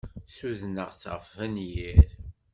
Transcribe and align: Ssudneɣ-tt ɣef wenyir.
Ssudneɣ-tt 0.27 1.03
ɣef 1.13 1.25
wenyir. 1.37 2.05